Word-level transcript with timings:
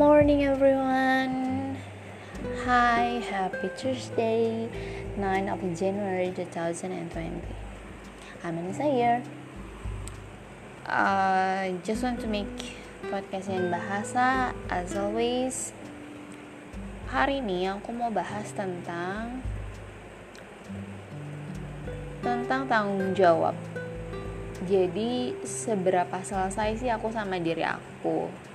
morning 0.00 0.48
everyone. 0.48 1.76
Hi, 2.64 3.20
happy 3.20 3.68
Tuesday, 3.76 4.64
9 5.20 5.52
of 5.52 5.60
January 5.76 6.32
2020. 6.32 7.44
I'm 8.40 8.56
Anissa 8.56 8.88
here. 8.88 9.20
Uh, 10.88 11.76
just 11.84 12.00
want 12.00 12.16
to 12.24 12.28
make 12.32 12.48
podcast 13.12 13.52
yang 13.52 13.68
bahasa 13.68 14.56
as 14.72 14.96
always. 14.96 15.76
Hari 17.12 17.44
ini 17.44 17.68
aku 17.68 17.92
mau 17.92 18.08
bahas 18.08 18.48
tentang 18.56 19.44
tentang 22.24 22.64
tanggung 22.64 23.12
jawab. 23.12 23.52
Jadi 24.64 25.36
seberapa 25.44 26.24
selesai 26.24 26.80
sih 26.80 26.88
aku 26.88 27.12
sama 27.12 27.36
diri 27.36 27.68
aku? 27.68 28.48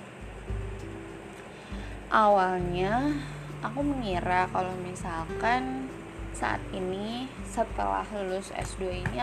Awalnya 2.15 3.11
aku 3.59 3.83
mengira 3.83 4.47
kalau 4.55 4.71
misalkan 4.79 5.91
saat 6.31 6.63
ini 6.71 7.27
setelah 7.43 8.07
lulus 8.15 8.55
S2 8.55 9.03
ini 9.03 9.19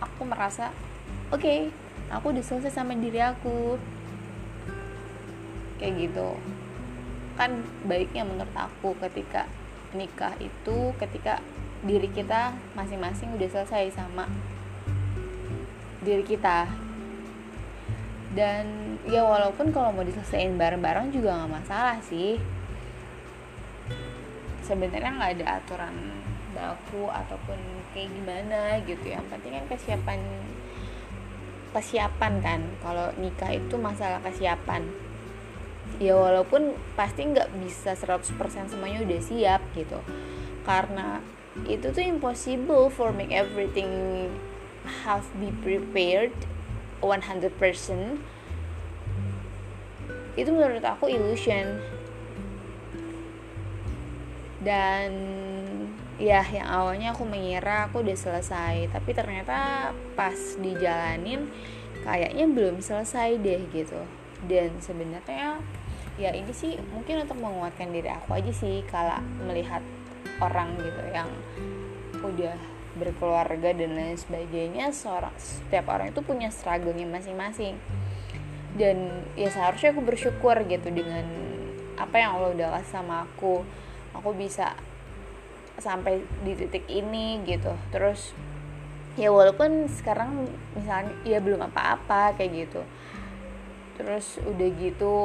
aku 0.00 0.24
merasa 0.24 0.72
oke 1.28 1.44
okay, 1.44 1.68
aku 2.08 2.32
udah 2.32 2.40
selesai 2.40 2.72
sama 2.72 2.96
diri 2.96 3.20
aku. 3.20 3.76
Kayak 5.76 6.08
gitu. 6.08 6.32
Kan 7.36 7.60
baiknya 7.84 8.24
menurut 8.24 8.56
aku 8.56 8.96
ketika 8.96 9.44
nikah 9.92 10.32
itu 10.40 10.96
ketika 10.96 11.44
diri 11.84 12.08
kita 12.08 12.56
masing-masing 12.72 13.36
udah 13.36 13.48
selesai 13.52 13.92
sama 13.92 14.24
diri 16.00 16.24
kita 16.24 16.72
dan 18.32 18.96
ya 19.04 19.20
walaupun 19.24 19.76
kalau 19.76 19.92
mau 19.92 20.04
diselesaikan 20.04 20.56
bareng-bareng 20.56 21.12
juga 21.12 21.36
nggak 21.36 21.52
masalah 21.52 21.98
sih. 22.00 22.40
Sebenarnya 24.64 25.12
nggak 25.12 25.32
ada 25.36 25.46
aturan 25.60 25.96
baku 26.56 27.12
ataupun 27.12 27.58
kayak 27.92 28.08
gimana 28.08 28.80
gitu 28.88 29.12
yang 29.12 29.24
penting 29.28 29.52
kan 29.56 29.64
kesiapan 29.68 30.20
kesiapan 31.76 32.32
kan. 32.40 32.60
Kalau 32.80 33.12
nikah 33.20 33.52
itu 33.52 33.76
masalah 33.76 34.24
kesiapan. 34.24 34.88
Ya 36.00 36.16
walaupun 36.16 36.72
pasti 36.96 37.28
nggak 37.28 37.52
bisa 37.60 37.92
100% 37.92 38.32
semuanya 38.72 39.04
udah 39.04 39.20
siap 39.20 39.60
gitu. 39.76 40.00
Karena 40.64 41.20
itu 41.68 41.92
tuh 41.92 42.00
impossible 42.00 42.88
for 42.88 43.12
make 43.12 43.28
everything 43.28 43.92
have 45.04 45.28
be 45.36 45.52
prepared 45.60 46.32
100% 47.02 47.50
itu 50.38 50.48
menurut 50.48 50.80
aku 50.80 51.12
illusion. 51.12 51.82
Dan 54.62 55.10
ya 56.22 56.46
yang 56.46 56.70
awalnya 56.70 57.10
aku 57.10 57.26
mengira 57.26 57.90
aku 57.90 58.00
udah 58.06 58.16
selesai. 58.16 58.88
Tapi 58.94 59.10
ternyata 59.12 59.90
pas 60.14 60.56
dijalanin 60.56 61.50
kayaknya 62.06 62.46
belum 62.48 62.78
selesai 62.80 63.42
deh 63.42 63.62
gitu. 63.74 64.00
Dan 64.46 64.78
sebenarnya 64.78 65.58
ya 66.20 66.30
ini 66.30 66.52
sih 66.54 66.78
mungkin 66.92 67.24
untuk 67.24 67.40
menguatkan 67.40 67.90
diri 67.90 68.12
aku 68.12 68.36
aja 68.36 68.52
sih 68.52 68.84
kalau 68.86 69.18
melihat 69.42 69.80
orang 70.38 70.76
gitu 70.78 71.02
yang 71.10 71.28
udah 72.22 72.71
berkeluarga 72.92 73.72
dan 73.72 73.96
lain 73.96 74.18
sebagainya 74.20 74.92
seorang 74.92 75.32
setiap 75.40 75.88
orang 75.88 76.12
itu 76.12 76.20
punya 76.20 76.52
struggle-nya 76.52 77.08
masing-masing. 77.08 77.76
Dan 78.76 79.24
ya 79.36 79.52
seharusnya 79.52 79.92
aku 79.92 80.02
bersyukur 80.04 80.56
gitu 80.68 80.88
dengan 80.92 81.24
apa 81.96 82.16
yang 82.16 82.40
Allah 82.40 82.50
udah 82.52 82.68
kasih 82.80 82.92
sama 83.00 83.24
aku. 83.28 83.64
Aku 84.16 84.36
bisa 84.36 84.76
sampai 85.80 86.24
di 86.44 86.52
titik 86.56 86.84
ini 86.88 87.40
gitu. 87.48 87.72
Terus 87.92 88.36
ya 89.16 89.28
walaupun 89.28 89.88
sekarang 89.92 90.48
misalnya 90.76 91.12
ya 91.24 91.40
belum 91.40 91.64
apa-apa 91.68 92.36
kayak 92.36 92.68
gitu. 92.68 92.82
Terus 94.00 94.40
udah 94.40 94.68
gitu 94.80 95.16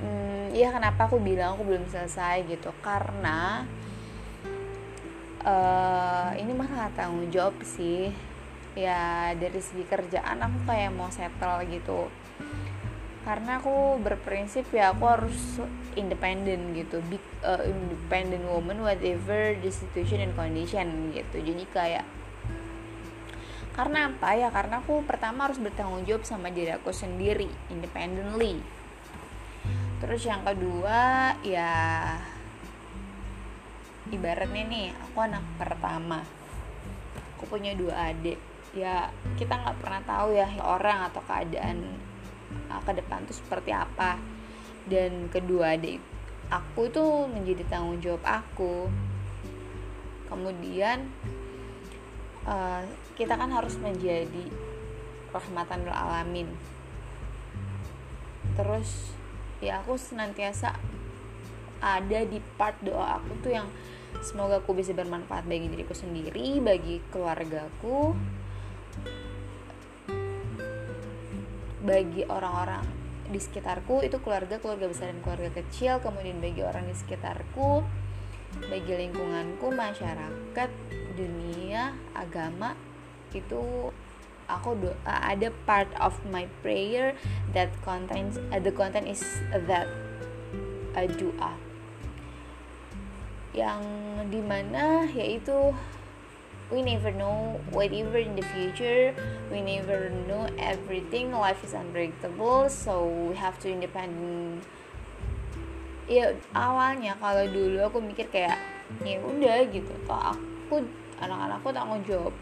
hmm, 0.00 0.56
ya 0.56 0.72
kenapa 0.72 1.08
aku 1.08 1.20
bilang 1.20 1.56
aku 1.56 1.68
belum 1.68 1.84
selesai 1.88 2.48
gitu? 2.48 2.72
Karena 2.80 3.64
uh, 5.44 6.30
ini 6.34 6.52
masalah 6.54 6.90
tanggung 6.94 7.28
jawab 7.28 7.54
sih. 7.62 8.10
Ya 8.78 9.34
dari 9.34 9.58
segi 9.58 9.82
kerjaan 9.86 10.38
aku 10.38 10.58
kayak 10.70 10.94
mau 10.94 11.10
settle 11.10 11.66
gitu. 11.68 12.06
Karena 13.26 13.60
aku 13.60 14.00
berprinsip 14.00 14.70
ya 14.72 14.94
aku 14.94 15.04
harus 15.04 15.60
independen 15.98 16.72
gitu. 16.72 17.02
Big 17.10 17.22
uh, 17.42 17.60
independent 17.66 18.46
woman 18.46 18.80
whatever 18.80 19.52
the 19.58 19.70
situation 19.70 20.22
and 20.22 20.34
condition 20.38 21.12
gitu. 21.12 21.42
Jadi 21.42 21.64
kayak 21.74 22.06
karena 23.74 24.10
apa 24.10 24.34
ya? 24.34 24.48
Karena 24.50 24.82
aku 24.82 25.06
pertama 25.06 25.46
harus 25.46 25.62
bertanggung 25.62 26.02
jawab 26.02 26.26
sama 26.26 26.50
diri 26.50 26.74
aku 26.74 26.90
sendiri 26.90 27.46
independently. 27.70 28.58
Terus 29.98 30.22
yang 30.22 30.46
kedua 30.46 31.34
ya 31.42 31.74
ibaratnya 34.10 34.64
nih 34.64 34.86
aku 34.94 35.18
anak 35.24 35.44
pertama. 35.60 36.24
Aku 37.36 37.46
punya 37.46 37.72
dua 37.76 38.12
adik. 38.12 38.38
Ya 38.76 39.08
kita 39.40 39.56
nggak 39.56 39.78
pernah 39.80 40.02
tahu 40.04 40.36
ya 40.36 40.48
orang 40.60 41.08
atau 41.08 41.22
keadaan 41.24 41.96
uh, 42.68 42.80
ke 42.84 42.92
depan 42.96 43.24
tuh 43.28 43.36
seperti 43.36 43.70
apa. 43.72 44.20
Dan 44.88 45.28
kedua 45.28 45.76
adik 45.76 46.00
aku 46.48 46.88
itu 46.88 47.04
menjadi 47.28 47.62
tanggung 47.68 48.00
jawab 48.00 48.24
aku. 48.24 48.88
Kemudian 50.28 51.08
uh, 52.44 52.84
kita 53.16 53.36
kan 53.36 53.52
harus 53.52 53.76
menjadi 53.80 54.48
rahmatan 55.32 55.84
lil 55.84 55.94
alamin. 55.94 56.48
Terus 58.56 59.12
ya 59.60 59.84
aku 59.84 59.94
senantiasa 60.00 60.76
ada 61.78 62.20
di 62.26 62.42
part 62.58 62.74
doa 62.82 63.22
aku 63.22 63.38
tuh 63.38 63.54
yang 63.54 63.68
semoga 64.24 64.60
aku 64.60 64.74
bisa 64.74 64.92
bermanfaat 64.92 65.46
bagi 65.46 65.70
diriku 65.70 65.94
sendiri 65.94 66.58
bagi 66.58 66.98
keluargaku 67.12 68.14
bagi 71.88 72.22
orang-orang 72.28 72.84
di 73.28 73.40
sekitarku. 73.40 74.04
Itu 74.04 74.20
keluarga 74.20 74.60
keluarga 74.60 74.88
besar 74.90 75.12
dan 75.12 75.20
keluarga 75.24 75.52
kecil 75.52 76.00
kemudian 76.04 76.40
bagi 76.40 76.60
orang 76.64 76.88
di 76.88 76.94
sekitarku 76.96 77.84
bagi 78.68 78.92
lingkunganku 78.92 79.72
masyarakat 79.72 80.70
dunia 81.16 81.96
agama. 82.16 82.76
Itu 83.32 83.92
aku 84.48 84.70
doa 84.80 85.16
ada 85.28 85.52
part 85.68 85.92
of 86.00 86.16
my 86.32 86.48
prayer 86.64 87.12
that 87.52 87.68
contains 87.84 88.40
uh, 88.48 88.56
the 88.56 88.72
content 88.72 89.04
is 89.04 89.20
that 89.68 89.84
a 90.96 91.04
doa 91.04 91.67
yang 93.58 93.82
di 94.30 94.38
mana 94.38 95.02
yaitu 95.10 95.74
we 96.70 96.84
never 96.84 97.10
know 97.10 97.58
whatever 97.74 98.20
in 98.20 98.36
the 98.38 98.44
future 98.54 99.10
we 99.50 99.58
never 99.58 100.12
know 100.30 100.46
everything 100.60 101.34
life 101.34 101.58
is 101.66 101.74
unpredictable 101.74 102.70
so 102.70 103.08
we 103.08 103.34
have 103.34 103.58
to 103.58 103.66
independent. 103.66 104.62
Ya 106.08 106.32
awalnya 106.56 107.18
kalau 107.20 107.44
dulu 107.50 107.84
aku 107.84 107.98
mikir 108.00 108.30
kayak 108.32 108.56
ya 109.04 109.20
udah 109.20 109.68
gitu 109.68 109.92
toh 110.08 110.16
aku 110.16 110.80
anak-anakku 111.20 111.68
tanggung 111.74 112.00
jawab 112.08 112.32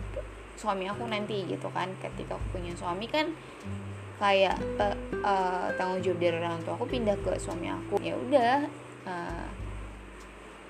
suami 0.54 0.86
aku 0.86 1.08
nanti 1.10 1.42
gitu 1.48 1.66
kan 1.74 1.90
ketika 1.98 2.38
aku 2.38 2.60
punya 2.60 2.70
suami 2.78 3.10
kan 3.10 3.32
kayak 4.22 4.54
uh, 5.24 5.68
tanggung 5.74 5.98
jawab 6.00 6.18
dari 6.22 6.38
orang 6.38 6.62
tua 6.62 6.78
aku 6.78 6.86
pindah 6.86 7.16
ke 7.24 7.34
suami 7.42 7.72
aku. 7.72 7.98
Ya 8.02 8.14
udah 8.14 8.70
uh, 9.06 9.46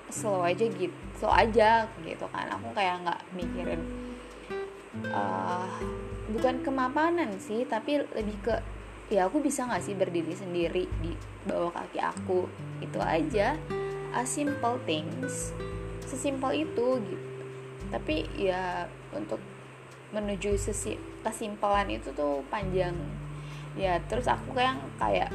slow 0.09 0.43
aja 0.43 0.63
gitu 0.67 0.95
slow 1.19 1.33
aja 1.33 1.89
gitu 2.05 2.25
kan. 2.29 2.47
Aku 2.59 2.71
kayak 2.77 3.03
nggak 3.03 3.21
mikirin 3.33 3.81
uh, 5.11 5.67
bukan 6.31 6.61
kemapanan 6.61 7.35
sih 7.41 7.65
tapi 7.65 8.03
lebih 8.15 8.37
ke 8.43 8.55
ya 9.07 9.27
aku 9.31 9.39
bisa 9.39 9.63
nggak 9.63 9.83
sih 9.83 9.95
berdiri 9.95 10.35
sendiri 10.35 10.83
di 11.01 11.11
bawah 11.47 11.71
kaki 11.73 11.99
aku? 11.99 12.47
Itu 12.83 12.99
aja 13.01 13.57
a 14.15 14.23
simple 14.23 14.79
things 14.87 15.51
sesimpel 16.07 16.63
itu 16.63 16.87
gitu. 17.03 17.27
Tapi 17.91 18.27
ya 18.35 18.87
untuk 19.15 19.39
menuju 20.11 20.55
sesi 20.55 20.95
kesimpulan 21.23 21.87
itu 21.91 22.11
tuh 22.15 22.43
panjang. 22.47 22.95
Ya 23.75 23.99
terus 24.07 24.25
aku 24.27 24.55
kayak 24.55 24.79
kayak 24.97 25.29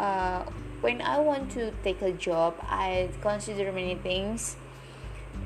uh, 0.00 0.42
when 0.80 1.02
I 1.02 1.18
want 1.18 1.50
to 1.58 1.72
take 1.82 2.02
a 2.02 2.12
job, 2.12 2.54
I 2.62 3.10
consider 3.20 3.72
many 3.72 3.96
things, 3.96 4.56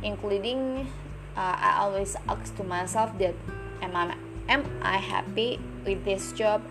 including 0.02 0.88
uh, 1.36 1.56
I 1.56 1.78
always 1.80 2.16
ask 2.28 2.54
to 2.56 2.64
myself 2.64 3.16
that 3.18 3.34
am 3.80 3.96
I 3.96 4.14
am 4.48 4.68
I 4.82 4.96
happy 4.98 5.60
with 5.84 6.04
this 6.04 6.32
job? 6.32 6.62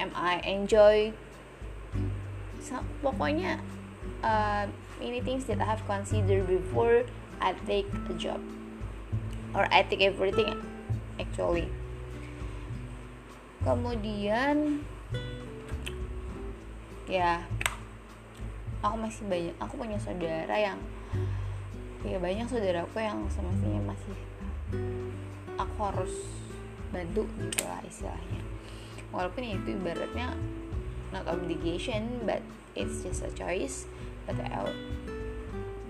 Am 0.00 0.10
I 0.14 0.40
enjoy? 0.44 1.12
So, 2.60 2.80
pokoknya 3.04 3.60
uh, 4.24 4.66
many 5.00 5.20
things 5.20 5.44
that 5.46 5.60
I 5.60 5.68
have 5.68 5.84
considered 5.86 6.48
before 6.48 7.04
I 7.40 7.52
take 7.68 7.88
a 8.08 8.14
job. 8.16 8.40
Or 9.54 9.68
I 9.72 9.84
take 9.84 10.04
everything 10.04 10.56
actually. 11.20 11.68
Kemudian 13.64 14.84
ya 17.06 17.46
aku 18.86 18.96
masih 19.02 19.26
banyak 19.26 19.56
aku 19.58 19.74
punya 19.74 19.98
saudara 19.98 20.54
yang 20.54 20.78
ya 22.06 22.22
banyak 22.22 22.46
saudaraku 22.46 23.02
yang 23.02 23.18
semestinya 23.26 23.90
masih 23.90 24.14
aku 25.58 25.78
harus 25.82 26.14
bantu 26.94 27.26
gitu 27.42 27.66
lah 27.66 27.82
istilahnya. 27.82 28.40
Walaupun 29.10 29.42
itu 29.42 29.74
ibaratnya 29.74 30.38
not 31.10 31.26
obligation 31.26 32.22
but 32.22 32.38
it's 32.78 33.02
just 33.02 33.26
a 33.26 33.30
choice 33.34 33.90
but 34.26 34.38
I, 34.38 34.70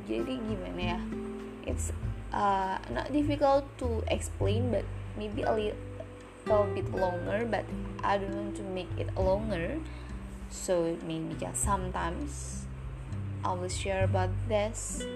jadi 0.09 0.41
gimana 0.41 0.97
ya 0.97 1.01
it's 1.69 1.93
uh, 2.33 2.81
not 2.93 3.13
difficult 3.13 3.69
to 3.77 4.01
explain 4.09 4.73
but 4.73 4.87
maybe 5.21 5.43
a 5.45 5.53
little 5.53 6.65
bit 6.73 6.89
longer 6.95 7.45
but 7.45 7.65
I 8.01 8.17
don't 8.17 8.33
want 8.33 8.55
to 8.61 8.65
make 8.73 8.93
it 8.97 9.11
longer 9.19 9.81
so 10.49 10.95
maybe 11.05 11.35
just 11.37 11.65
sometimes 11.65 12.66
I 13.47 13.55
will 13.55 13.71
share 13.71 14.03
about 14.03 14.35
this. 14.51 15.07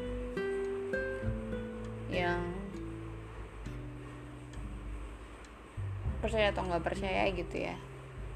Yang 2.06 2.46
percaya 6.22 6.54
atau 6.54 6.62
nggak 6.62 6.86
percaya 6.86 7.26
gitu 7.34 7.58
ya. 7.58 7.74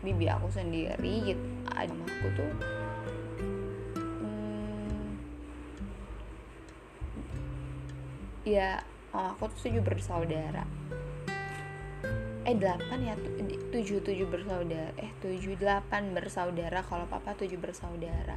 Bibi 0.03 0.27
aku 0.27 0.51
sendiri 0.51 1.31
gitu. 1.31 1.47
Ada 1.71 1.95
aku 1.95 2.27
tuh 2.35 2.53
hmm, 4.19 5.15
ya 8.43 8.83
aku 9.15 9.47
tuh 9.55 9.71
tujuh 9.71 9.83
bersaudara. 9.87 10.67
Eh 12.43 12.59
delapan 12.59 12.99
ya 12.99 13.15
tujuh 13.71 14.03
tujuh 14.03 14.27
bersaudara. 14.27 14.91
Eh 14.99 15.15
tujuh 15.23 15.55
delapan 15.55 16.11
bersaudara. 16.11 16.83
Kalau 16.83 17.07
papa 17.07 17.39
tujuh 17.39 17.63
bersaudara 17.63 18.35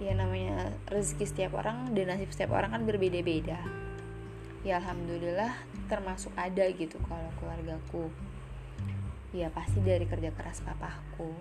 ya 0.00 0.12
namanya 0.16 0.72
rezeki 0.88 1.24
setiap 1.28 1.60
orang 1.60 1.92
dan 1.92 2.12
nasib 2.12 2.32
setiap 2.32 2.56
orang 2.56 2.72
kan 2.72 2.82
berbeda-beda. 2.88 3.60
Ya 4.62 4.78
alhamdulillah 4.78 5.52
termasuk 5.90 6.32
ada 6.38 6.64
gitu 6.70 6.96
kalau 7.04 7.30
keluargaku. 7.42 8.08
Ya 9.34 9.50
pasti 9.50 9.82
dari 9.82 10.06
kerja 10.06 10.30
keras 10.32 10.62
papaku 10.62 11.34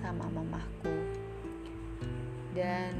sama 0.00 0.26
mamahku. 0.28 0.92
Dan 2.52 2.92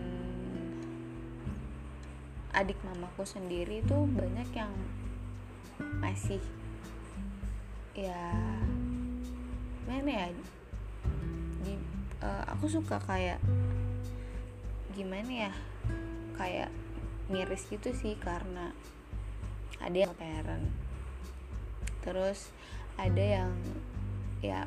adik 2.55 2.79
mamaku 2.87 3.23
sendiri 3.27 3.85
tuh 3.85 4.09
banyak 4.09 4.49
yang 4.55 4.73
masih 5.99 6.43
ya 7.95 8.35
mana 9.87 10.11
ya 10.11 10.27
di, 11.67 11.75
uh, 12.23 12.45
aku 12.51 12.71
suka 12.71 12.99
kayak 13.03 13.43
gimana 14.99 15.31
ya? 15.47 15.53
Kayak 16.35 16.75
miris 17.31 17.63
gitu 17.71 17.95
sih 17.95 18.19
karena 18.19 18.75
ada 19.79 19.95
yang 19.95 20.11
parent. 20.19 20.67
Terus 22.03 22.51
ada 22.99 23.23
yang 23.23 23.55
ya 24.43 24.67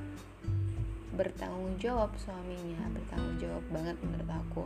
bertanggung 1.11 1.75
jawab 1.75 2.15
suaminya 2.15 2.87
bertanggung 2.95 3.35
jawab 3.43 3.63
banget 3.75 3.99
menurut 3.99 4.31
aku. 4.31 4.63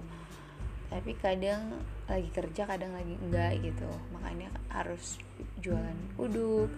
Tapi 0.94 1.18
kadang 1.18 1.82
lagi 2.06 2.30
kerja 2.30 2.70
kadang 2.70 2.94
lagi 2.94 3.18
enggak 3.18 3.58
gitu. 3.66 3.90
Makanya 4.14 4.54
harus 4.70 5.18
jualan 5.58 5.98
uduk 6.22 6.70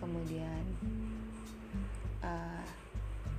kemudian 0.00 0.64
uh, 2.24 2.64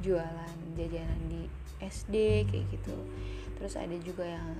jualan 0.05 0.57
jajanan 0.77 1.21
di 1.25 1.49
SD 1.81 2.45
kayak 2.45 2.69
gitu 2.69 2.93
terus 3.61 3.77
ada 3.77 3.93
juga 4.01 4.25
yang 4.25 4.57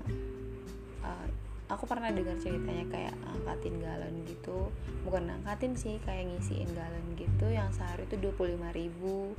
uh, 1.01 1.27
aku 1.73 1.89
pernah 1.89 2.13
dengar 2.13 2.37
ceritanya 2.37 2.85
kayak 2.93 3.17
angkatin 3.25 3.81
galon 3.81 4.15
gitu. 4.29 4.69
Bukan 5.01 5.25
angkatin 5.25 5.73
sih 5.73 5.97
kayak 6.05 6.29
ngisiin 6.29 6.69
galon 6.77 7.05
gitu 7.17 7.49
yang 7.49 7.73
sehari 7.73 8.05
itu 8.05 8.21
25 8.21 8.61
ribu. 8.77 9.33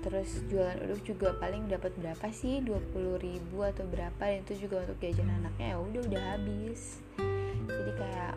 Terus 0.00 0.30
jualan 0.48 0.78
uduk 0.88 1.04
juga 1.04 1.36
paling 1.36 1.68
dapat 1.68 1.92
berapa 2.00 2.32
sih? 2.32 2.64
20 2.64 3.20
ribu 3.20 3.60
atau 3.60 3.84
berapa? 3.84 4.24
Dan 4.24 4.46
itu 4.48 4.64
juga 4.64 4.88
untuk 4.88 4.96
jajan 5.04 5.28
anaknya 5.28 5.74
ya 5.74 5.78
udah 5.84 6.02
udah 6.08 6.22
habis. 6.32 7.04
Jadi 7.68 7.92
kayak 7.92 8.34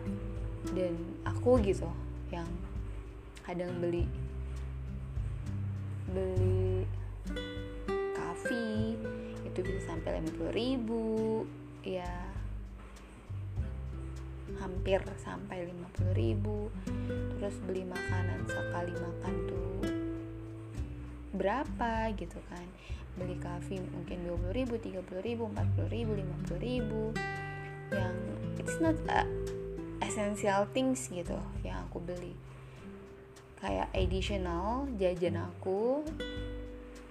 dan 0.76 0.94
aku 1.24 1.56
gitu 1.64 1.88
yang 2.28 2.46
kadang 3.42 3.72
beli 3.82 4.06
beli 6.12 6.86
kafe 8.42 8.98
itu 9.46 9.58
bisa 9.62 9.94
sampai 9.94 10.18
50 10.18 10.50
ribu. 10.50 11.46
Ya 11.86 12.10
hampir 14.58 14.98
sampai 15.22 15.70
50 15.70 16.10
ribu. 16.18 16.66
Terus 17.38 17.54
beli 17.62 17.86
makanan 17.86 18.42
sekali 18.50 18.94
makan 18.98 19.34
tuh 19.46 19.70
berapa 21.38 22.10
gitu 22.18 22.42
kan? 22.50 22.66
Beli 23.14 23.38
kafe 23.38 23.78
mungkin 23.78 24.26
20 24.26 24.58
ribu 24.58 24.74
30 24.74 25.22
ribu 25.22 25.46
40 25.46 25.86
ribu 25.94 26.12
50 26.18 26.58
ribu. 26.58 27.02
Yang 27.94 28.16
it's 28.58 28.76
not 28.82 28.98
a 29.06 29.22
essential 30.02 30.66
things 30.74 31.06
gitu 31.14 31.38
yang 31.62 31.78
aku 31.86 32.02
beli. 32.02 32.34
Kayak 33.62 33.94
additional 33.94 34.90
jajan 34.98 35.38
aku 35.38 36.02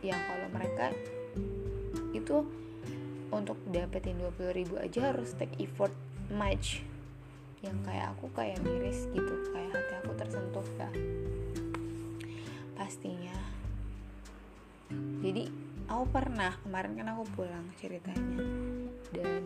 yang 0.04 0.18
kalau 0.28 0.48
mereka 0.52 0.92
itu 2.12 2.44
untuk 3.32 3.58
dapetin 3.72 4.20
20 4.20 4.52
ribu 4.54 4.76
aja 4.78 5.16
harus 5.16 5.32
take 5.40 5.56
effort 5.64 5.96
much. 6.32 6.84
Yang 7.64 7.78
kayak 7.88 8.06
aku 8.18 8.26
kayak 8.36 8.60
miris 8.66 9.08
gitu 9.14 9.34
kayak 9.54 9.72
hati 9.72 9.94
aku 10.02 10.12
tersentuh 10.18 10.68
ya 10.76 10.90
pastinya. 12.82 13.38
Jadi 15.22 15.48
aku 15.86 16.04
pernah 16.10 16.52
kemarin 16.66 16.98
kan 16.98 17.08
aku 17.14 17.24
pulang 17.38 17.66
ceritanya. 17.78 18.42
Dan 19.14 19.44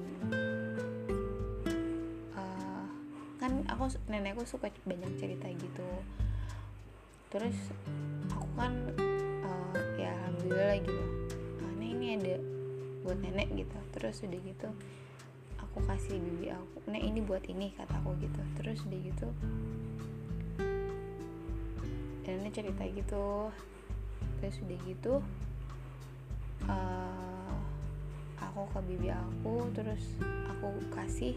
uh, 2.32 2.88
kan 3.36 3.52
aku 3.68 3.92
nenekku 4.08 4.48
suka 4.48 4.72
banyak 4.88 5.12
cerita 5.20 5.52
gitu. 5.52 5.86
Terus 7.28 7.58
aku 8.32 8.48
kan 8.56 8.74
uh, 9.44 9.76
ya 10.00 10.16
alhamdulillah 10.16 10.80
gitu. 10.80 11.04
Nah 11.60 11.84
ini 11.84 12.16
ada 12.16 12.36
buat 13.06 13.22
nenek 13.22 13.54
gitu. 13.54 13.78
Terus 13.94 14.26
udah 14.26 14.42
gitu 14.42 14.70
aku 15.62 15.78
kasih 15.86 16.18
bibi 16.18 16.50
aku 16.56 16.88
nek 16.90 17.04
ini 17.04 17.20
buat 17.22 17.46
ini 17.46 17.78
kataku 17.78 18.18
gitu. 18.18 18.42
Terus 18.58 18.82
udah 18.90 19.00
gitu 19.06 19.28
ini 22.26 22.50
cerita 22.50 22.84
gitu. 22.90 23.54
Terus 24.42 24.56
udah 24.62 24.78
gitu 24.86 25.14
uh, 26.70 27.56
aku 28.42 28.62
ke 28.74 28.80
bibi 28.90 29.10
aku 29.14 29.70
terus 29.78 30.04
aku 30.50 30.70
kasih. 30.94 31.34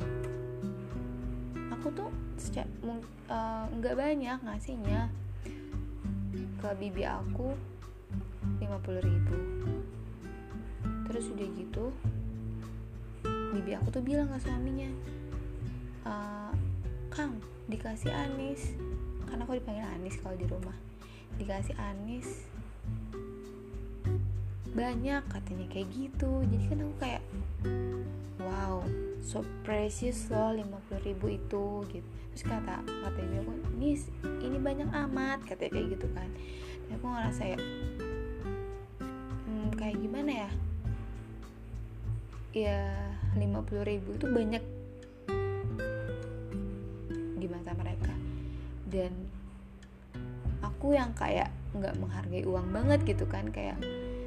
Aku 1.78 1.94
tuh 1.94 2.10
sejak 2.40 2.66
uh, 3.30 3.64
nggak 3.70 3.94
banyak 3.94 4.38
ngasihnya 4.42 5.08
ke 6.58 6.70
bibi 6.74 7.06
aku 7.06 7.54
50 8.58 9.06
ribu 9.06 9.36
terus 11.08 11.26
udah 11.32 11.48
gitu 11.56 11.90
bibi 13.56 13.74
aku 13.74 13.88
tuh 13.90 14.04
bilang 14.04 14.28
ke 14.28 14.38
suaminya 14.44 14.92
e, 16.04 16.12
Kang 17.08 17.40
dikasih 17.68 18.12
anis. 18.12 18.72
Karena 19.28 19.44
aku 19.44 19.60
dipanggil 19.60 19.84
anis 19.84 20.16
kalau 20.20 20.36
di 20.36 20.46
rumah. 20.48 20.76
Dikasih 21.36 21.76
anis 21.76 22.48
banyak 24.76 25.24
katanya 25.26 25.66
kayak 25.72 25.88
gitu. 25.90 26.44
Jadi 26.46 26.64
kan 26.68 26.78
aku 26.84 26.94
kayak 27.00 27.22
wow 28.38 28.84
so 29.18 29.42
precious 29.66 30.28
loh 30.30 30.54
50 30.54 31.08
ribu 31.08 31.26
itu 31.34 31.66
gitu. 31.92 32.08
Terus 32.36 32.44
kata 32.46 32.84
kata 32.84 33.18
ibu 33.18 33.42
aku 33.42 33.52
ini 33.80 33.98
ini 34.44 34.58
banyak 34.60 34.88
amat 35.08 35.44
katanya 35.44 35.70
kayak 35.76 35.88
gitu 35.98 36.06
kan. 36.14 36.28
Dan 36.86 36.90
aku 36.96 37.06
ngerasa 37.10 37.42
ya 37.56 37.58
kayak 39.78 39.96
gimana 40.02 40.46
ya 40.46 40.50
ya 42.52 42.96
50 43.36 43.84
ribu 43.84 44.16
itu 44.16 44.26
banyak 44.26 44.64
di 47.38 47.46
mata 47.46 47.72
mereka. 47.76 48.14
Dan 48.88 49.12
aku 50.64 50.96
yang 50.96 51.12
kayak 51.12 51.52
nggak 51.76 52.00
menghargai 52.00 52.48
uang 52.48 52.72
banget 52.72 53.04
gitu 53.04 53.28
kan 53.28 53.52
kayak 53.52 53.76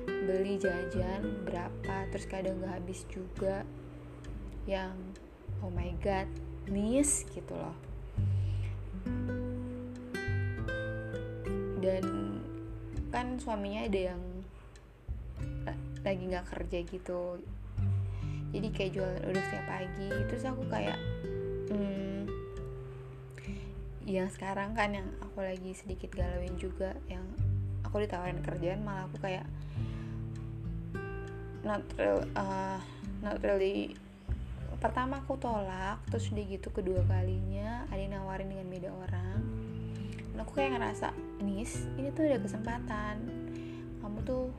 beli 0.06 0.62
jajan 0.62 1.44
berapa 1.50 1.96
terus 2.14 2.30
kadang 2.30 2.62
nggak 2.62 2.78
habis 2.78 3.04
juga 3.10 3.66
yang 4.70 4.94
oh 5.66 5.74
my 5.74 5.90
god 6.06 6.30
nis 6.70 7.26
gitu 7.34 7.58
loh. 7.58 7.74
Dan 11.82 12.38
kan 13.10 13.42
suaminya 13.42 13.90
ada 13.90 14.14
yang 14.14 14.22
lagi 16.06 16.24
nggak 16.30 16.48
kerja 16.54 16.80
gitu 16.86 17.42
jadi 18.52 18.68
kayak 18.72 18.92
jualan 18.96 19.24
uduk 19.32 19.44
setiap 19.48 19.66
pagi. 19.68 20.12
Terus 20.28 20.44
aku 20.48 20.64
kayak 20.68 21.00
hmm, 21.72 22.28
yang 24.06 24.28
sekarang 24.28 24.76
kan 24.76 24.92
yang 24.92 25.08
aku 25.24 25.44
lagi 25.44 25.72
sedikit 25.72 26.12
galauin 26.12 26.56
juga 26.60 26.96
yang 27.08 27.24
aku 27.88 28.04
ditawarin 28.04 28.44
kerjaan 28.44 28.84
malah 28.84 29.08
aku 29.08 29.18
kayak 29.24 29.48
not 31.62 31.84
real, 31.96 32.24
uh, 32.36 32.80
not 33.22 33.38
really 33.46 33.96
pertama 34.82 35.22
aku 35.22 35.38
tolak 35.38 36.02
terus 36.10 36.34
udah 36.34 36.42
gitu 36.42 36.74
kedua 36.74 37.06
kalinya 37.06 37.86
ada 37.94 38.02
yang 38.02 38.18
nawarin 38.18 38.50
dengan 38.50 38.68
beda 38.68 38.90
orang. 38.90 39.40
Dan 40.34 40.38
aku 40.42 40.58
kayak 40.58 40.74
ngerasa 40.74 41.14
nis 41.46 41.86
ini 42.02 42.10
tuh 42.10 42.26
ada 42.26 42.42
kesempatan. 42.42 43.16
Kamu 44.02 44.20
tuh 44.26 44.50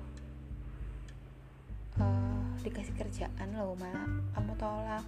uh, 1.99 2.22
dikasih 2.63 2.95
kerjaan 2.95 3.49
loh 3.59 3.75
malah 3.77 4.07
kamu 4.39 4.55
tolak. 4.57 5.05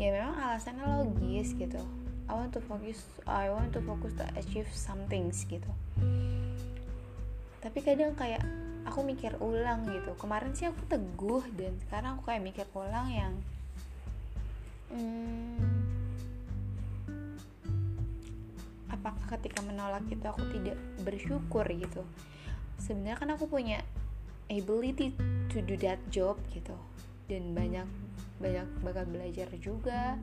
Ya 0.00 0.08
memang 0.14 0.38
alasannya 0.38 0.86
logis 0.86 1.52
gitu. 1.58 1.82
I 2.30 2.32
want 2.38 2.54
to 2.54 2.62
focus 2.64 3.02
I 3.26 3.50
want 3.50 3.74
to 3.76 3.82
focus 3.82 4.14
to 4.16 4.24
achieve 4.38 4.70
some 4.72 5.04
things 5.10 5.44
gitu. 5.50 5.68
Tapi 7.60 7.78
kadang 7.82 8.14
kayak 8.14 8.42
aku 8.86 9.02
mikir 9.02 9.36
ulang 9.42 9.84
gitu. 9.90 10.14
Kemarin 10.16 10.54
sih 10.54 10.70
aku 10.70 10.82
teguh 10.88 11.44
dan 11.58 11.74
sekarang 11.86 12.16
aku 12.16 12.30
kayak 12.30 12.42
mikir 12.42 12.66
ulang 12.72 13.06
yang 13.10 13.32
hmm, 14.94 15.60
apakah 18.88 19.26
ketika 19.38 19.60
menolak 19.66 20.06
itu 20.08 20.24
aku 20.24 20.42
tidak 20.54 20.78
bersyukur 21.02 21.66
gitu? 21.68 22.02
Sebenarnya 22.80 23.18
kan 23.18 23.30
aku 23.34 23.46
punya 23.46 23.82
ability 24.50 25.14
to 25.48 25.62
do 25.62 25.78
that 25.80 26.00
job 26.10 26.36
gitu 26.50 26.74
dan 27.30 27.54
banyak 27.54 27.88
banyak 28.42 28.68
bakal 28.82 29.04
belajar 29.06 29.48
juga. 29.62 30.18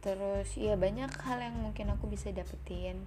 Terus 0.00 0.56
ya 0.56 0.80
banyak 0.80 1.12
hal 1.12 1.38
yang 1.44 1.56
mungkin 1.60 1.92
aku 1.92 2.08
bisa 2.08 2.32
dapetin. 2.32 3.04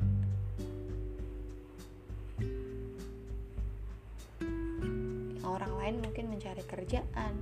Orang 5.41 5.73
lain 5.79 5.95
mungkin 6.03 6.29
mencari 6.29 6.61
kerjaan. 6.69 7.33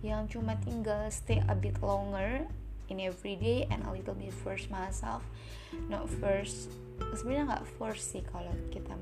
Yang 0.00 0.36
cuma 0.36 0.56
tinggal 0.64 1.08
stay 1.12 1.40
a 1.48 1.56
bit 1.56 1.76
longer 1.84 2.44
in 2.88 3.00
every 3.00 3.36
day 3.36 3.64
and 3.68 3.84
a 3.84 3.90
little 3.92 4.16
bit 4.16 4.32
force 4.32 4.68
myself. 4.72 5.24
Not 5.90 6.08
first 6.20 6.72
sebenarnya 7.16 7.44
nggak 7.50 7.66
force 7.76 8.16
sih 8.16 8.22
kalau 8.32 8.52
kita 8.70 8.94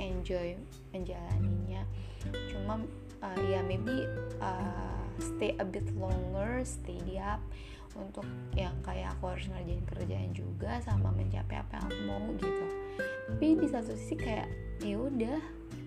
enjoy 0.00 0.58
menjalaninya. 0.90 1.86
Cuma 2.50 2.82
uh, 3.26 3.38
ya 3.42 3.60
maybe 3.66 4.06
uh, 4.38 5.02
stay 5.18 5.58
a 5.58 5.66
bit 5.66 5.86
longer 5.98 6.62
stay 6.62 7.18
up 7.18 7.42
untuk 7.96 8.28
yang 8.52 8.76
kayak 8.84 9.16
aku 9.16 9.32
harus 9.32 9.48
ngerjain 9.48 9.84
kerjaan 9.88 10.30
juga 10.36 10.78
sama 10.84 11.10
mencapai 11.16 11.56
apa 11.56 11.80
yang 11.80 11.84
aku 11.88 12.00
mau 12.04 12.26
gitu. 12.36 12.66
Tapi 13.32 13.46
di 13.56 13.66
satu 13.72 13.92
sisi 13.96 14.14
kayak 14.20 14.48
ya 14.84 15.00
udah 15.00 15.40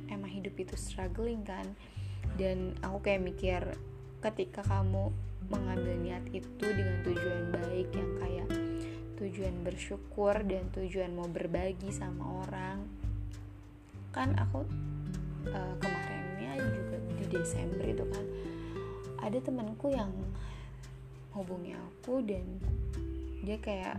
emang 0.09 0.33
hidup 0.33 0.57
itu 0.57 0.73
struggling 0.73 1.45
kan. 1.45 1.69
Dan 2.33 2.73
aku 2.81 3.05
kayak 3.05 3.21
mikir 3.21 3.61
ketika 4.25 4.65
kamu 4.65 5.13
mengambil 5.47 5.95
niat 6.01 6.25
itu 6.33 6.65
dengan 6.65 6.97
tujuan 7.05 7.43
baik 7.55 7.89
yang 7.93 8.11
kayak 8.19 8.49
tujuan 9.19 9.55
bersyukur 9.63 10.35
dan 10.47 10.67
tujuan 10.75 11.11
mau 11.11 11.27
berbagi 11.27 11.91
sama 11.91 12.43
orang 12.47 12.87
kan 14.09 14.33
aku 14.41 14.65
uh, 15.53 15.75
di 15.79 16.18
Desember 17.29 17.85
itu 17.85 18.03
kan. 18.09 18.25
Ada 19.21 19.39
temanku 19.45 19.93
yang 19.93 20.09
hubungi 21.37 21.77
aku 21.77 22.25
dan 22.25 22.43
dia 23.45 23.57
kayak 23.61 23.95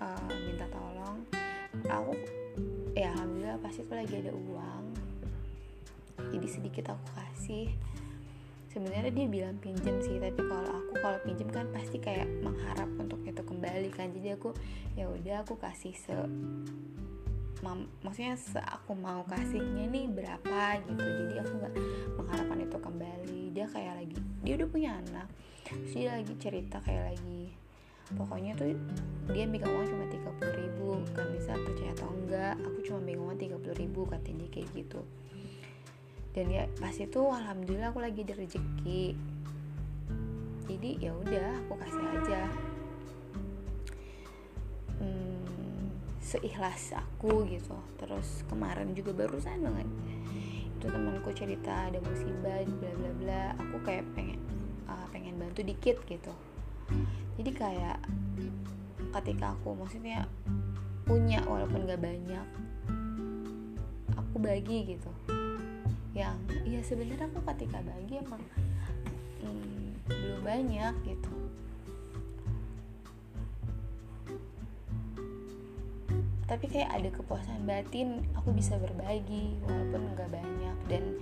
uh, 0.00 0.28
minta 0.32 0.66
tolong. 0.72 1.22
Aku 1.88 2.12
ya 2.92 3.12
alhamdulillah 3.16 3.60
pasti 3.60 3.84
aku 3.84 3.94
lagi 3.94 4.14
ada 4.18 4.32
uang. 4.32 4.84
Jadi 6.32 6.46
sedikit 6.48 6.92
aku 6.96 7.06
kasih. 7.14 7.68
Sebenarnya 8.72 9.12
dia 9.12 9.28
bilang 9.28 9.60
pinjem 9.60 10.00
sih 10.00 10.16
tapi 10.16 10.40
kalau 10.48 10.72
aku 10.80 10.92
kalau 10.96 11.18
pinjem 11.28 11.48
kan 11.52 11.68
pasti 11.76 12.00
kayak 12.00 12.24
mengharap 12.40 12.88
untuk 12.96 13.20
itu 13.28 13.42
kembali 13.44 13.92
kan. 13.92 14.08
Jadi 14.16 14.32
aku 14.32 14.56
ya 14.96 15.12
udah 15.12 15.44
aku 15.44 15.60
kasih 15.60 15.92
se 15.92 16.16
mam, 17.62 17.86
maksudnya 18.02 18.34
aku 18.66 18.92
mau 18.98 19.22
kasihnya 19.30 19.86
nih 19.86 20.10
berapa 20.10 20.82
gitu. 20.82 21.06
Jadi 21.06 21.34
aku 21.38 21.52
nggak 21.62 21.74
mengharapkan 22.18 22.58
itu 22.58 22.78
kembali. 22.82 23.42
Dia 23.54 23.66
kayak 23.70 23.94
lagi 24.02 24.18
dia 24.42 24.54
udah 24.58 24.68
punya 24.68 24.90
anak. 24.98 25.30
Terus 25.62 25.94
dia 25.94 26.10
lagi 26.18 26.34
cerita 26.42 26.82
kayak 26.82 27.14
lagi 27.14 27.54
pokoknya 28.12 28.52
tuh 28.60 28.76
dia 29.32 29.48
megang 29.48 29.72
uang 29.72 29.88
cuma 29.88 30.04
tiga 30.10 30.28
puluh 30.36 30.54
ribu. 30.58 30.88
Kan 31.14 31.26
bisa 31.32 31.56
percaya 31.56 31.94
atau 31.96 32.10
enggak 32.12 32.54
aku 32.60 32.78
cuma 32.84 32.98
megang 33.00 33.24
uang 33.30 33.38
tiga 33.38 33.56
puluh 33.56 33.76
ribu 33.78 34.00
katanya 34.10 34.46
kayak 34.50 34.68
gitu. 34.74 35.00
Dan 36.34 36.50
ya 36.50 36.66
pas 36.76 36.96
itu 36.98 37.20
alhamdulillah 37.22 37.94
aku 37.94 38.02
lagi 38.02 38.26
ada 38.26 38.34
rezeki. 38.36 39.14
Jadi 40.66 40.90
ya 40.98 41.12
udah 41.12 41.48
aku 41.62 41.74
kasih 41.78 42.04
aja. 42.20 42.42
Hmm, 45.00 45.31
seikhlas 46.22 46.94
aku 46.94 47.44
gitu. 47.50 47.74
Terus 47.98 48.46
kemarin 48.46 48.94
juga 48.94 49.10
barusan 49.12 49.58
banget 49.58 49.90
itu 50.82 50.90
temanku 50.90 51.30
cerita 51.30 51.90
ada 51.90 51.98
musibah 52.02 52.58
bla 52.66 52.92
bla 52.98 53.12
bla. 53.18 53.44
Aku 53.58 53.76
kayak 53.82 54.06
pengen 54.14 54.38
uh, 54.86 55.06
pengen 55.10 55.38
bantu 55.38 55.66
dikit 55.66 55.98
gitu. 56.06 56.32
Jadi 57.38 57.50
kayak 57.54 57.98
ketika 59.20 59.54
aku 59.58 59.74
maksudnya 59.78 60.26
punya 61.02 61.42
walaupun 61.46 61.86
gak 61.86 62.02
banyak 62.02 62.46
aku 64.14 64.36
bagi 64.42 64.94
gitu. 64.94 65.10
Yang 66.18 66.38
ya 66.66 66.80
sebenarnya 66.82 67.30
aku 67.30 67.42
ketika 67.54 67.78
bagi 67.82 68.18
emang 68.18 68.42
hmm, 69.42 70.02
belum 70.06 70.40
banyak 70.42 70.94
gitu 71.06 71.34
tapi 76.52 76.68
kayak 76.68 76.92
ada 76.92 77.08
kepuasan 77.08 77.64
batin 77.64 78.20
aku 78.36 78.52
bisa 78.52 78.76
berbagi 78.76 79.56
walaupun 79.64 80.12
nggak 80.12 80.28
banyak. 80.28 80.76
Dan 80.84 81.16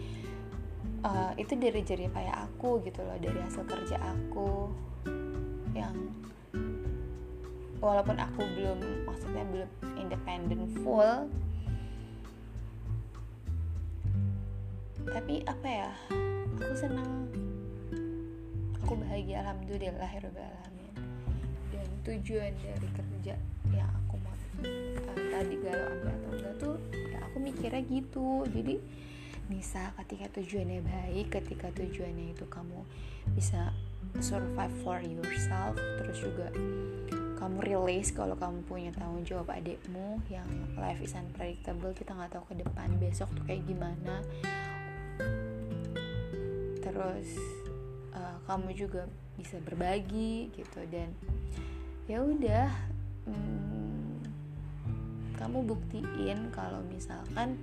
uh, 1.06 1.30
itu 1.38 1.54
dari 1.54 1.86
jerih 1.86 2.10
payah 2.10 2.50
aku 2.50 2.82
gitu 2.82 2.98
loh 3.06 3.14
dari 3.22 3.38
hasil 3.38 3.62
kerja 3.62 3.94
aku 4.02 4.74
yang 5.70 5.94
walaupun 7.78 8.18
aku 8.18 8.42
belum 8.58 9.06
maksudnya 9.06 9.46
belum 9.54 9.70
independent 10.02 10.66
full 10.82 11.30
tapi 15.10 15.46
apa 15.46 15.66
ya 15.66 15.90
aku 16.58 16.74
senang. 16.74 17.30
Aku 18.82 18.98
bahagia 18.98 19.46
alhamdulillah 19.46 20.10
alamin. 20.10 20.94
Dan 21.70 21.86
tujuan 22.02 22.52
dari 22.58 22.88
kerja 22.90 23.34
yang 23.70 23.90
aku 24.04 24.09
uh, 24.64 25.26
tadi 25.32 25.54
galau 25.60 25.86
ambil 25.92 26.10
atau 26.10 26.30
enggak 26.36 26.54
tuh 26.60 26.76
ya 26.92 27.18
aku 27.26 27.36
mikirnya 27.40 27.82
gitu. 27.86 28.44
Jadi 28.48 28.74
bisa 29.50 29.90
ketika 29.98 30.38
tujuannya 30.38 30.80
baik 30.86 31.26
ketika 31.34 31.74
tujuannya 31.74 32.38
itu 32.38 32.46
kamu 32.46 32.86
bisa 33.34 33.74
survive 34.22 34.74
for 34.86 35.02
yourself 35.02 35.74
terus 35.98 36.22
juga 36.22 36.54
kamu 37.40 37.58
release 37.64 38.12
kalau 38.12 38.36
kamu 38.36 38.62
punya 38.68 38.92
tanggung 38.92 39.24
jawab 39.24 39.48
adikmu 39.50 40.20
yang 40.28 40.46
life 40.76 41.00
is 41.00 41.16
unpredictable 41.16 41.90
kita 41.96 42.12
nggak 42.12 42.36
tahu 42.36 42.44
ke 42.52 42.60
depan 42.60 42.88
besok 43.00 43.32
tuh 43.32 43.42
kayak 43.48 43.64
gimana. 43.64 44.20
Terus 46.84 47.28
uh, 48.12 48.36
kamu 48.44 48.76
juga 48.76 49.08
bisa 49.40 49.56
berbagi 49.64 50.52
gitu 50.52 50.84
dan 50.92 51.16
ya 52.04 52.20
udah 52.20 52.68
hmm, 53.24 54.09
kamu 55.40 55.64
buktiin 55.64 56.52
kalau 56.52 56.84
misalkan 56.92 57.56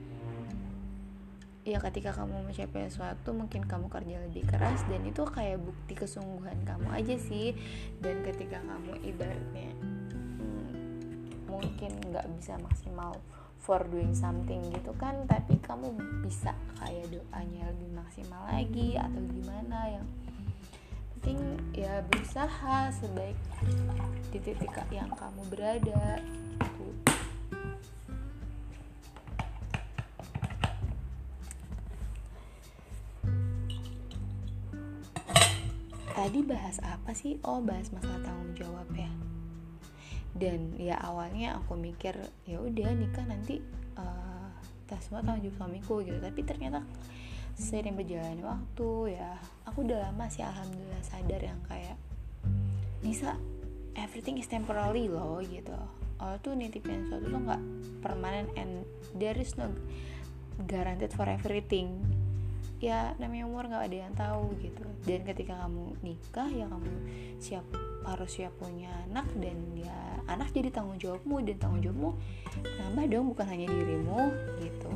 ya 1.61 1.77
ketika 1.83 2.15
kamu 2.15 2.47
mencapai 2.47 2.89
sesuatu 2.89 3.35
mungkin 3.35 3.67
kamu 3.69 3.91
kerja 3.91 4.17
lebih 4.25 4.49
keras 4.49 4.81
dan 4.89 5.03
itu 5.05 5.21
kayak 5.27 5.61
bukti 5.61 5.93
kesungguhan 5.93 6.57
kamu 6.65 6.89
aja 6.95 7.15
sih. 7.21 7.53
Dan 8.01 8.25
ketika 8.25 8.57
kamu 8.65 8.97
ibaratnya 9.05 9.69
hmm, 9.77 11.45
mungkin 11.45 11.91
nggak 12.09 12.25
bisa 12.39 12.57
maksimal 12.65 13.13
for 13.67 13.83
doing 13.91 14.15
something 14.15 14.63
gitu 14.71 14.95
kan 14.95 15.27
tapi 15.27 15.59
kamu 15.59 15.91
bisa 16.23 16.55
kayak 16.79 17.03
doanya 17.11 17.67
lebih 17.75 17.99
maksimal 17.99 18.47
lagi 18.47 18.95
atau 18.95 19.19
gimana 19.27 19.77
yang 19.91 20.07
penting 21.19 21.59
ya 21.75 21.99
berusaha 22.07 22.87
sebaik 22.95 23.35
di 24.31 24.39
titik 24.39 24.71
yang 24.87 25.11
kamu 25.11 25.41
berada 25.51 26.23
gitu 26.63 27.16
bahas 36.67 36.83
apa 36.83 37.15
sih? 37.15 37.39
Oh 37.47 37.63
bahas 37.63 37.87
masalah 37.95 38.19
tanggung 38.27 38.51
jawab 38.59 38.91
ya. 38.91 39.07
Dan 40.35 40.75
ya 40.75 40.99
awalnya 40.99 41.55
aku 41.55 41.79
mikir 41.79 42.11
ya 42.43 42.59
udah 42.59 42.91
nikah 42.91 43.23
nanti 43.23 43.63
uh, 43.95 44.51
semua 44.99 45.23
tanggung 45.23 45.47
jawab 45.47 45.63
suamiku 45.63 46.03
gitu. 46.03 46.19
Tapi 46.19 46.43
ternyata 46.43 46.83
sering 47.55 47.95
berjalan 47.95 48.43
waktu 48.43 49.15
ya. 49.15 49.39
Aku 49.63 49.87
udah 49.87 50.11
lama 50.11 50.27
sih 50.27 50.43
alhamdulillah 50.43 51.03
sadar 51.07 51.39
yang 51.39 51.63
kayak 51.71 51.95
Nisa 52.99 53.39
everything 53.95 54.35
is 54.35 54.51
temporary 54.51 55.07
loh 55.07 55.39
gitu. 55.47 55.71
Allah 56.19 56.35
tuh 56.43 56.51
nitipin 56.51 57.07
sesuatu 57.07 57.31
tuh 57.31 57.41
nggak 57.47 57.63
permanen 58.03 58.51
and 58.59 58.83
there 59.15 59.39
is 59.39 59.55
no 59.55 59.71
guaranteed 60.67 61.15
for 61.15 61.31
everything 61.31 62.03
ya 62.77 63.17
namanya 63.17 63.49
umur 63.49 63.65
nggak 63.65 63.85
ada 63.89 63.97
yang 63.97 64.13
tahu 64.13 64.53
gitu. 64.61 64.85
Dan 65.05 65.25
ketika 65.25 65.57
kamu 65.65 65.97
nikah 66.05 66.49
ya 66.49 66.65
kamu 66.69 66.91
siap 67.41 67.65
harus 68.05 68.29
siap 68.31 68.53
punya 68.61 68.89
anak 69.09 69.27
dan 69.41 69.57
ya 69.75 69.97
anak 70.29 70.53
jadi 70.53 70.71
tanggung 70.71 71.01
jawabmu 71.01 71.43
dan 71.43 71.57
tanggung 71.59 71.81
jawabmu 71.83 72.11
nambah 72.63 73.05
dong 73.09 73.25
bukan 73.33 73.47
hanya 73.49 73.67
dirimu 73.67 74.21
gitu. 74.61 74.91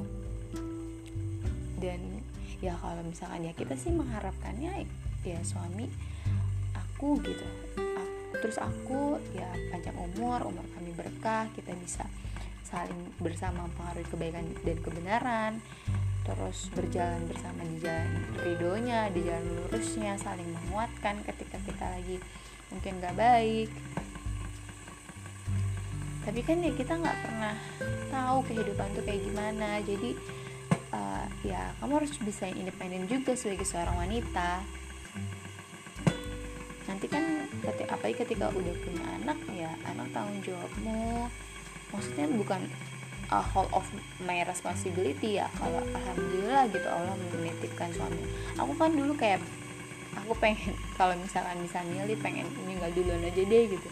Dan 1.82 2.22
ya 2.62 2.78
kalau 2.78 3.02
misalkan 3.02 3.50
ya 3.50 3.54
kita 3.58 3.74
sih 3.74 3.90
mengharapkannya 3.90 4.86
ya 5.26 5.40
suami 5.42 5.90
aku 6.78 7.18
gitu. 7.26 7.46
Aku, 7.82 8.34
terus 8.46 8.58
aku 8.62 9.18
ya 9.34 9.50
panjang 9.74 9.98
umur 9.98 10.46
umur 10.46 10.66
kami 10.78 10.94
berkah 10.94 11.50
kita 11.58 11.74
bisa 11.82 12.06
saling 12.62 13.12
bersama 13.20 13.68
mempengaruhi 13.68 14.08
kebaikan 14.08 14.46
dan 14.64 14.78
kebenaran 14.80 15.54
terus 16.22 16.70
berjalan 16.78 17.26
bersama 17.26 17.66
di 17.66 17.78
jalan 17.82 18.10
ridhonya 18.46 19.10
di 19.10 19.26
jalan 19.26 19.46
lurusnya 19.58 20.14
saling 20.22 20.46
menguatkan 20.46 21.26
ketika 21.26 21.58
kita 21.66 21.86
lagi 21.86 22.18
mungkin 22.72 23.02
gak 23.04 23.18
baik. 23.18 23.70
Tapi 26.22 26.40
kan 26.46 26.62
ya 26.62 26.72
kita 26.78 27.02
nggak 27.02 27.18
pernah 27.26 27.58
tahu 28.14 28.46
kehidupan 28.46 28.94
tuh 28.94 29.04
kayak 29.04 29.26
gimana. 29.26 29.82
Jadi 29.82 30.14
uh, 30.94 31.26
ya 31.42 31.74
kamu 31.82 31.98
harus 31.98 32.14
bisa 32.22 32.46
independen 32.46 33.10
juga 33.10 33.34
sebagai 33.34 33.66
seorang 33.66 33.98
wanita. 33.98 34.62
Nanti 36.86 37.06
kan 37.10 37.50
ketika 37.66 37.98
apa 37.98 38.06
ketika 38.14 38.46
udah 38.54 38.76
punya 38.86 39.06
anak 39.18 39.40
ya 39.50 39.74
anak 39.90 40.14
tanggung 40.14 40.40
jawabmu. 40.46 41.26
Maksudnya 41.90 42.30
bukan 42.38 42.62
a 43.32 43.40
whole 43.40 43.72
of 43.72 43.88
my 44.20 44.44
responsibility 44.44 45.40
ya 45.40 45.48
kalau 45.56 45.80
alhamdulillah 45.96 46.68
gitu 46.68 46.88
Allah 46.88 47.16
menitipkan 47.32 47.90
suami. 47.96 48.20
Aku 48.60 48.76
kan 48.76 48.92
dulu 48.92 49.16
kayak 49.16 49.40
aku 50.20 50.36
pengen 50.38 50.76
kalau 51.00 51.16
misalkan 51.16 51.56
bisa 51.64 51.80
milih 51.88 52.20
pengen 52.20 52.48
ini 52.68 52.76
nggak 52.76 52.92
duluan 52.92 53.24
aja 53.24 53.44
deh 53.44 53.64
gitu 53.72 53.90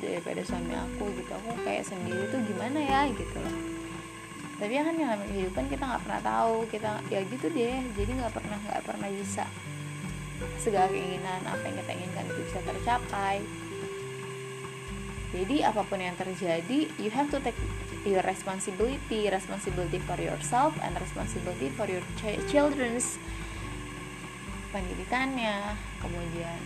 daripada 0.00 0.40
suami 0.42 0.72
aku 0.72 1.04
gitu. 1.20 1.30
Aku 1.44 1.50
kayak 1.60 1.84
sendiri 1.84 2.24
tuh 2.32 2.40
gimana 2.48 2.80
ya 2.80 3.00
gitu 3.12 3.36
loh. 3.36 3.56
Tapi 4.54 4.72
ya 4.72 4.82
kan 4.86 4.94
yang 4.96 5.10
namanya 5.12 5.28
kehidupan 5.28 5.64
kita 5.68 5.82
nggak 5.84 6.02
pernah 6.08 6.22
tahu 6.24 6.56
kita 6.72 6.90
ya 7.12 7.20
gitu 7.28 7.46
deh. 7.52 7.78
Jadi 8.00 8.10
nggak 8.16 8.32
pernah 8.32 8.56
nggak 8.64 8.82
pernah 8.82 9.08
bisa 9.12 9.44
segala 10.58 10.88
keinginan 10.90 11.40
apa 11.46 11.62
yang 11.68 11.76
kita 11.84 11.92
inginkan 11.94 12.24
itu 12.32 12.40
bisa 12.48 12.60
tercapai 12.64 13.44
jadi 15.34 15.74
apa 15.74 15.82
pun 15.82 15.98
yang 15.98 16.14
terjadi 16.14 16.86
you 17.02 17.10
have 17.10 17.26
to 17.26 17.42
take 17.42 17.58
your 18.06 18.22
responsibility 18.22 19.26
responsibility 19.26 19.98
for 19.98 20.14
yourself 20.22 20.70
and 20.86 20.94
responsibility 21.02 21.66
for 21.74 21.90
your 21.90 22.04
ch 22.14 22.38
children's 22.46 23.18
pendidikannya 24.70 25.74
kemudian 25.98 26.62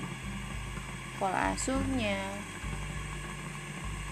pola 1.17 1.57
asuhnya 1.57 2.21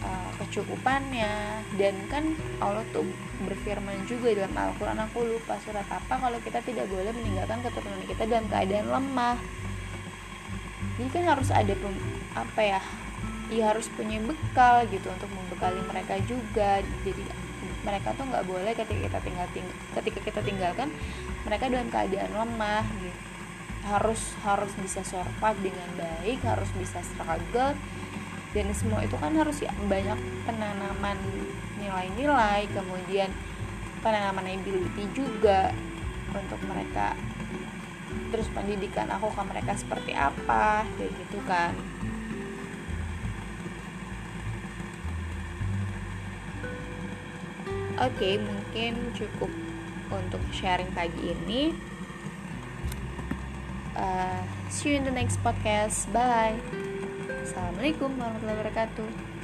uh, 0.00 0.30
kecukupannya 0.40 1.62
dan 1.76 1.94
kan 2.08 2.24
Allah 2.58 2.82
tuh 2.90 3.06
berfirman 3.44 4.04
juga 4.08 4.32
dalam 4.32 4.52
Al-Quran 4.56 4.98
aku 5.04 5.18
lupa 5.24 5.60
surat 5.62 5.86
apa 5.88 6.14
kalau 6.16 6.38
kita 6.40 6.60
tidak 6.64 6.88
boleh 6.88 7.12
meninggalkan 7.12 7.60
keturunan 7.62 8.04
kita 8.08 8.22
dalam 8.24 8.46
keadaan 8.48 8.86
lemah. 8.90 9.36
Jadi 10.96 11.08
kan 11.12 11.24
harus 11.28 11.52
ada 11.52 11.76
apa 12.32 12.60
ya 12.64 12.80
ya 13.50 13.70
harus 13.70 13.86
punya 13.94 14.18
bekal 14.18 14.82
gitu 14.90 15.06
untuk 15.06 15.30
membekali 15.30 15.78
mereka 15.86 16.18
juga. 16.26 16.82
Jadi 17.06 17.22
mereka 17.86 18.10
tuh 18.18 18.26
nggak 18.26 18.46
boleh 18.50 18.72
ketika 18.74 19.00
kita 19.06 19.18
tinggal 19.22 19.46
ting 19.54 19.68
ketika 19.94 20.18
kita 20.26 20.40
tinggalkan 20.42 20.88
mereka 21.46 21.70
dalam 21.70 21.88
keadaan 21.90 22.32
lemah 22.34 22.84
gitu. 22.98 23.20
Harus 23.86 24.34
harus 24.42 24.72
bisa 24.82 25.06
survive 25.06 25.58
dengan 25.62 25.88
baik 25.94 26.42
harus 26.42 26.70
bisa 26.74 26.98
struggle. 27.06 27.74
Dan 28.50 28.72
semua 28.72 29.04
itu 29.04 29.14
kan 29.20 29.36
harus 29.36 29.60
ya 29.60 29.70
banyak 29.84 30.16
penanaman 30.48 31.18
nilai-nilai 31.76 32.64
kemudian 32.72 33.28
penanaman 34.00 34.48
ability 34.48 35.04
juga 35.12 35.70
untuk 36.32 36.58
mereka. 36.66 37.14
Terus 38.32 38.48
pendidikan 38.50 39.06
aku 39.12 39.30
ke 39.30 39.42
mereka 39.44 39.76
seperti 39.76 40.16
apa 40.16 40.82
kayak 40.98 41.12
gitu 41.14 41.38
kan 41.46 41.76
oke 47.96 48.12
okay, 48.16 48.36
mungkin 48.40 49.12
cukup 49.16 49.50
untuk 50.12 50.42
sharing 50.52 50.88
pagi 50.92 51.34
ini. 51.34 51.74
Uh, 53.96 54.44
see 54.68 54.92
you 54.92 55.00
in 55.00 55.08
the 55.08 55.14
next 55.14 55.40
podcast. 55.40 56.04
Bye. 56.12 56.60
Assalamualaikum 57.46 58.12
warahmatullahi 58.20 58.58
wabarakatuh 58.60 59.35